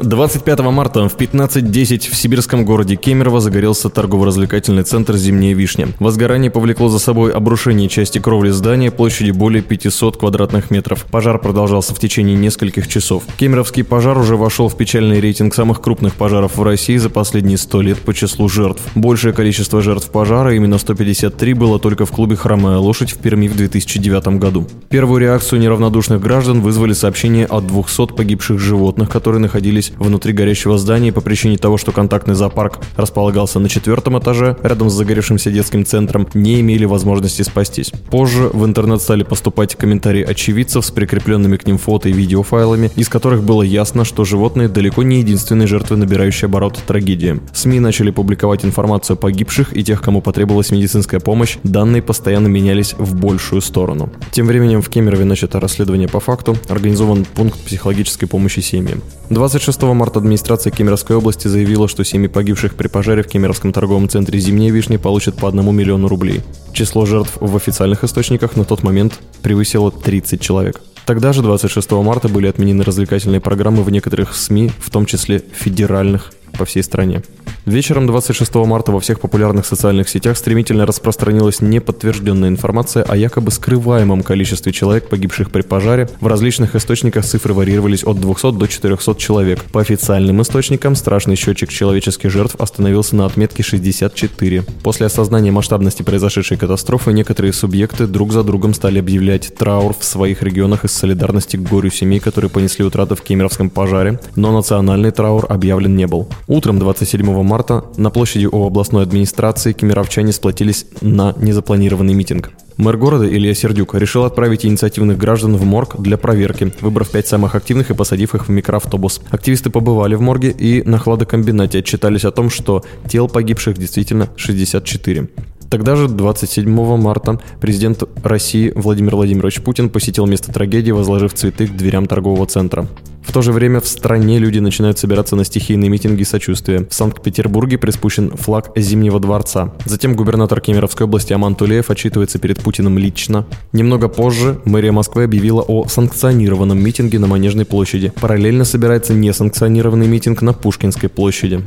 [0.00, 5.88] 25 марта в 15.10 в сибирском городе Кемерово загорелся торгово-развлекательный центр «Зимняя вишня».
[6.00, 11.04] Возгорание повлекло за собой обрушение части кровли здания площадью более 500 квадратных метров.
[11.10, 13.22] Пожар продолжался в течение нескольких часов.
[13.36, 17.82] Кемеровский пожар уже вошел в печальный рейтинг самых крупных пожаров в России за последние 100
[17.82, 18.82] лет по числу жертв.
[18.96, 23.56] Большее количество жертв пожара, именно 153, было только в клубе «Хромая лошадь» в Перми в
[23.56, 24.66] 2009 году.
[24.88, 30.78] Первую реакцию неравнодушных граждан вызвали сообщения о 200 погибших животных, которые находились находились внутри горящего
[30.78, 35.84] здания по причине того, что контактный зоопарк располагался на четвертом этаже, рядом с загоревшимся детским
[35.84, 37.92] центром, не имели возможности спастись.
[38.10, 43.08] Позже в интернет стали поступать комментарии очевидцев с прикрепленными к ним фото и видеофайлами, из
[43.08, 47.40] которых было ясно, что животные далеко не единственные жертвы, набирающие обороты трагедии.
[47.52, 52.94] СМИ начали публиковать информацию о погибших и тех, кому потребовалась медицинская помощь, данные постоянно менялись
[52.98, 54.10] в большую сторону.
[54.32, 59.02] Тем временем в Кемерове начато расследование по факту, организован пункт психологической помощи семьям.
[59.30, 64.08] 26 6 марта администрация Кемеровской области заявила, что семьи погибших при пожаре в Кемеровском торговом
[64.08, 66.42] центре «Зимняя вишня» получат по 1 миллиону рублей.
[66.72, 70.80] Число жертв в официальных источниках на тот момент превысило 30 человек.
[71.06, 76.32] Тогда же, 26 марта, были отменены развлекательные программы в некоторых СМИ, в том числе федеральных
[76.56, 77.24] по всей стране.
[77.66, 84.22] Вечером 26 марта во всех популярных социальных сетях стремительно распространилась неподтвержденная информация о якобы скрываемом
[84.22, 86.10] количестве человек, погибших при пожаре.
[86.20, 89.64] В различных источниках цифры варьировались от 200 до 400 человек.
[89.72, 94.64] По официальным источникам страшный счетчик человеческих жертв остановился на отметке 64.
[94.82, 100.42] После осознания масштабности произошедшей катастрофы некоторые субъекты друг за другом стали объявлять траур в своих
[100.42, 105.46] регионах из солидарности к горю семей, которые понесли утраты в Кемеровском пожаре, но национальный траур
[105.48, 106.28] объявлен не был.
[106.46, 112.50] Утром 27 марта марта на площади у областной администрации кемеровчане сплотились на незапланированный митинг.
[112.78, 117.54] Мэр города Илья Сердюк решил отправить инициативных граждан в морг для проверки, выбрав пять самых
[117.54, 119.20] активных и посадив их в микроавтобус.
[119.30, 125.28] Активисты побывали в морге и на хладокомбинате отчитались о том, что тел погибших действительно 64.
[125.70, 131.76] Тогда же, 27 марта, президент России Владимир Владимирович Путин посетил место трагедии, возложив цветы к
[131.76, 132.88] дверям торгового центра.
[133.34, 136.86] То же время в стране люди начинают собираться на стихийные митинги сочувствия.
[136.88, 139.72] В Санкт-Петербурге приспущен флаг Зимнего дворца.
[139.86, 143.44] Затем губернатор Кемеровской области Аман Тулеев отчитывается перед Путиным лично.
[143.72, 148.12] Немного позже мэрия Москвы объявила о санкционированном митинге на Манежной площади.
[148.20, 151.64] Параллельно собирается несанкционированный митинг на Пушкинской площади.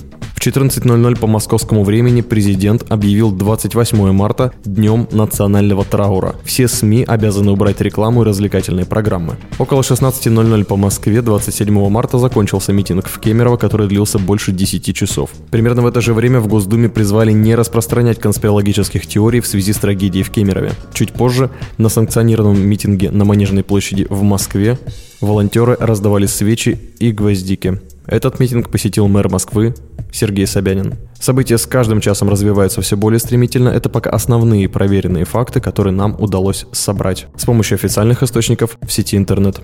[0.48, 6.36] В 14.00 по московскому времени президент объявил 28 марта днем национального траура.
[6.46, 9.36] Все СМИ обязаны убрать рекламу и развлекательные программы.
[9.60, 15.32] Около 16.00 по Москве 27 марта закончился митинг в Кемерово, который длился больше 10 часов.
[15.52, 19.78] Примерно в это же время в Госдуме призвали не распространять конспирологических теорий в связи с
[19.78, 20.72] трагедией в Кемерове.
[20.94, 24.80] Чуть позже на санкционированном митинге на Манежной площади в Москве
[25.20, 27.82] волонтеры раздавали свечи и гвоздики.
[28.06, 29.76] Этот митинг посетил мэр Москвы
[30.12, 30.96] Сергей Собянин.
[31.20, 33.70] События с каждым часом развиваются все более стремительно.
[33.70, 39.18] Это пока основные проверенные факты, которые нам удалось собрать с помощью официальных источников в сети
[39.18, 39.62] интернет.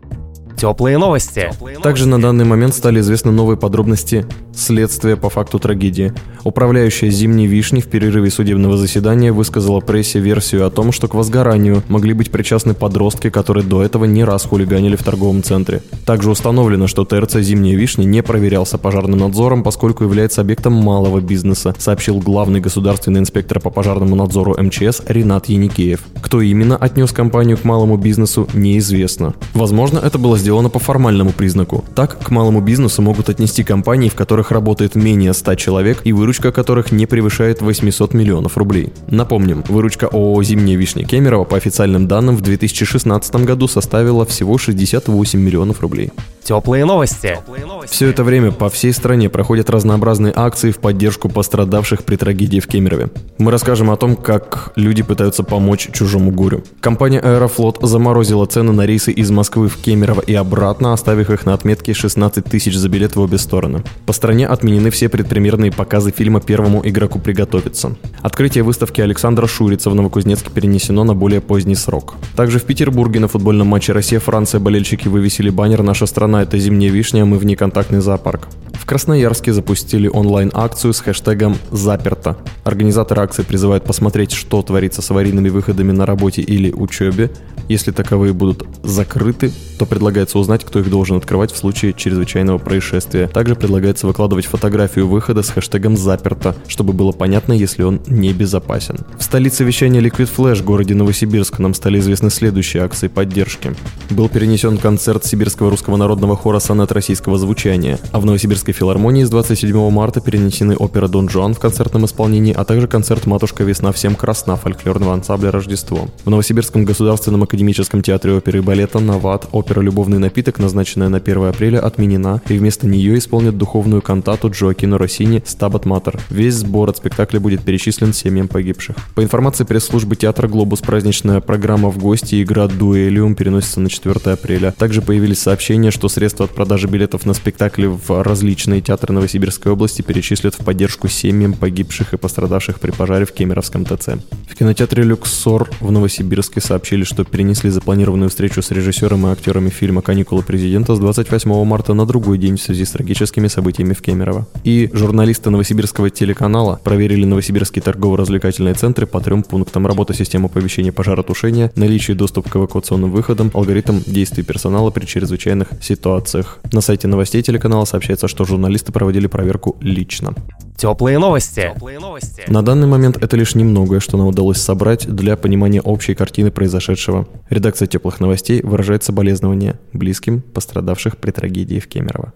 [0.58, 1.50] Теплые новости.
[1.82, 4.26] Также на данный момент стали известны новые подробности
[4.56, 6.14] следствия по факту трагедии.
[6.44, 11.84] Управляющая «Зимней вишни» в перерыве судебного заседания высказала прессе версию о том, что к возгоранию
[11.88, 15.82] могли быть причастны подростки, которые до этого не раз хулиганили в торговом центре.
[16.06, 21.74] Также установлено, что ТРЦ «Зимняя вишня» не проверялся пожарным надзором, поскольку является объектом малого бизнеса,
[21.78, 26.02] сообщил главный государственный инспектор по пожарному надзору МЧС Ренат Яникеев.
[26.22, 29.34] Кто именно отнес компанию к малому бизнесу, неизвестно.
[29.54, 31.86] Возможно, это было сделано по формальному признаку.
[31.96, 36.52] Так, к малому бизнесу могут отнести компании, в которых работает менее 100 человек и выручка
[36.52, 38.92] которых не превышает 800 миллионов рублей.
[39.08, 45.40] Напомним, выручка ООО «Зимняя вишня» Кемерово по официальным данным в 2016 году составила всего 68
[45.40, 46.12] миллионов рублей.
[46.44, 47.40] Теплые новости.
[47.86, 52.68] Все это время по всей стране проходят разнообразные акции в поддержку пострадавших при трагедии в
[52.68, 53.08] Кемерове.
[53.38, 56.64] Мы расскажем о том, как люди пытаются помочь чужому горю.
[56.82, 61.54] Компания «Аэрофлот» заморозила цены на рейсы из Москвы в Кемерово и обратно, оставив их на
[61.54, 63.84] отметке 16 тысяч за билет в обе стороны.
[64.06, 67.96] По стране отменены все предпремьерные показы фильма «Первому игроку приготовиться».
[68.22, 72.16] Открытие выставки Александра Шурица в Новокузнецке перенесено на более поздний срок.
[72.36, 77.26] Также в Петербурге на футбольном матче Россия-Франция болельщики вывесили баннер «Наша страна– это зимняя вишня,
[77.26, 78.48] мы внеконтактный зоопарк».
[78.74, 82.38] В Красноярске запустили онлайн-акцию с хэштегом «Заперто».
[82.66, 87.32] Организаторы акции призывают посмотреть, что творится с аварийными выходами на работе или учебе.
[87.70, 89.54] Если таковые будут закрыты,
[89.84, 93.28] то предлагается узнать, кто их должен открывать в случае чрезвычайного происшествия.
[93.28, 99.00] Также предлагается выкладывать фотографию выхода с хэштегом «Заперто», чтобы было понятно, если он небезопасен.
[99.20, 103.76] В столице вещания Liquid Flash, городе Новосибирск, нам стали известны следующие акции поддержки.
[104.10, 109.30] Был перенесен концерт Сибирского русского народного хора «Сонет российского звучания», а в Новосибирской филармонии с
[109.30, 114.16] 27 марта перенесены опера «Дон Жуан» в концертном исполнении, а также концерт «Матушка весна всем
[114.16, 116.08] красна» фольклорного ансамбля «Рождество».
[116.24, 121.44] В Новосибирском государственном академическом театре оперы и балета «Нават» опера «Любовный напиток», назначенная на 1
[121.46, 126.20] апреля, отменена, и вместо нее исполнят духовную кантату Джоакино Россини «Стабат Матер».
[126.30, 128.96] Весь сбор от спектакля будет перечислен семьям погибших.
[129.16, 134.72] По информации пресс-службы театра «Глобус», праздничная программа в гости игра «Дуэлиум» переносится на 4 апреля.
[134.78, 140.02] Также появились сообщения, что средства от продажи билетов на спектакли в различные театры Новосибирской области
[140.02, 144.10] перечислят в поддержку семьям погибших и пострадавших при пожаре в Кемеровском ТЦ.
[144.50, 150.02] В кинотеатре «Люксор» в Новосибирске сообщили, что перенесли запланированную встречу с режиссером и актерами фильма
[150.02, 154.48] «Каникулы президента» с 28 марта на другой день в связи с трагическими событиями в Кемерово.
[154.64, 161.72] И журналисты Новосибирского телеканала проверили новосибирские торгово-развлекательные центры по трем пунктам работы системы оповещения пожаротушения,
[161.76, 166.58] наличие доступа к эвакуационным выходам, алгоритм действий персонала при чрезвычайных ситуациях.
[166.72, 170.34] На сайте новостей телеканала сообщается, что журналисты проводили проверку лично.
[170.76, 171.72] Теплые новости.
[171.74, 172.44] Теплые новости.
[172.48, 177.28] На данный момент это лишь немногое, что нам удалось собрать для понимания общей картины произошедшего.
[177.50, 179.04] Редакция теплых новостей выражает
[179.44, 182.34] соболезнования близким пострадавших при трагедии в Кемерово.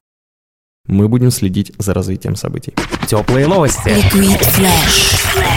[0.87, 2.73] Мы будем следить за развитием событий.
[3.07, 3.89] Теплые новости.
[3.89, 5.56] Liquid Flash.